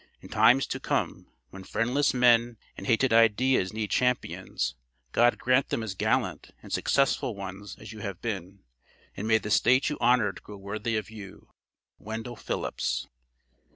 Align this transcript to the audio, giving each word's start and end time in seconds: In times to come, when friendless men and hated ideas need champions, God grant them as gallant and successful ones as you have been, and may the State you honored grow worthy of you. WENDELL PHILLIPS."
In 0.19 0.29
times 0.29 0.65
to 0.65 0.79
come, 0.79 1.27
when 1.51 1.63
friendless 1.63 2.11
men 2.11 2.57
and 2.75 2.87
hated 2.87 3.13
ideas 3.13 3.71
need 3.71 3.91
champions, 3.91 4.73
God 5.11 5.37
grant 5.37 5.69
them 5.69 5.83
as 5.83 5.93
gallant 5.93 6.49
and 6.63 6.73
successful 6.73 7.35
ones 7.35 7.75
as 7.77 7.93
you 7.93 7.99
have 7.99 8.19
been, 8.19 8.63
and 9.15 9.27
may 9.27 9.37
the 9.37 9.51
State 9.51 9.89
you 9.91 9.99
honored 10.01 10.41
grow 10.41 10.57
worthy 10.57 10.97
of 10.97 11.11
you. 11.11 11.51
WENDELL 11.99 12.35
PHILLIPS." 12.37 13.05